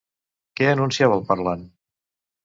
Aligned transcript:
Què 0.59 0.69
enunciava 0.69 1.17
el 1.17 1.21
parlant? 1.27 1.67